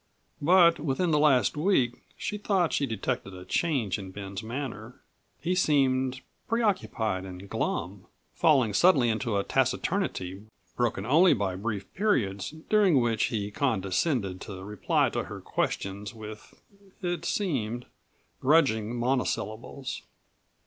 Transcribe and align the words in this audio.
But 0.41 0.79
within 0.79 1.11
the 1.11 1.19
last 1.19 1.55
week 1.55 1.93
she 2.17 2.39
thought 2.39 2.73
she 2.73 2.87
detected 2.87 3.35
a 3.35 3.45
change 3.45 3.99
in 3.99 4.09
Ben's 4.09 4.41
manner. 4.41 4.99
He 5.39 5.53
seemed 5.53 6.21
preoccupied 6.49 7.23
and 7.23 7.47
glum, 7.47 8.07
falling 8.33 8.73
suddenly 8.73 9.09
into 9.09 9.37
a 9.37 9.43
taciturnity 9.43 10.47
broken 10.75 11.05
only 11.05 11.35
by 11.35 11.55
brief 11.55 11.93
periods 11.93 12.49
during 12.67 12.99
which 12.99 13.25
he 13.25 13.51
condescended 13.51 14.41
to 14.41 14.63
reply 14.63 15.09
to 15.11 15.25
her 15.25 15.39
questions 15.39 16.15
with 16.15 16.59
it 17.03 17.23
seemed 17.23 17.85
grudging 18.39 18.95
monosyllables. 18.95 20.01